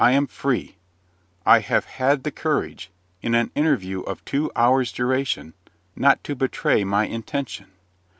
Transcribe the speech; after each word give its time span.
I 0.03 0.13
am 0.13 0.25
free. 0.25 0.77
I 1.45 1.59
have 1.59 1.85
had 1.85 2.23
the 2.23 2.31
courage, 2.31 2.89
in 3.21 3.35
an 3.35 3.51
interview 3.53 4.01
of 4.01 4.25
two 4.25 4.51
hours' 4.55 4.91
duration, 4.91 5.53
not 5.95 6.23
to 6.23 6.33
betray 6.35 6.83
my 6.83 7.05
intention. 7.05 7.67